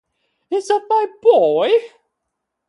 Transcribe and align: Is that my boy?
Is 0.49 0.67
that 0.69 0.81
my 0.89 1.05
boy? 1.21 1.69